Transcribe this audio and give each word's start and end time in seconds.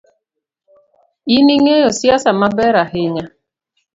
In 1.35 1.45
ingeyo 1.55 1.89
siasa 1.97 2.29
maber 2.41 2.73
ahinya. 2.83 3.25